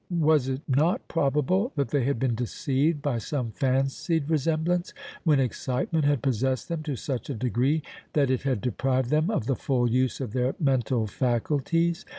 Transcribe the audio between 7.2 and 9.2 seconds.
a degree that it had deprived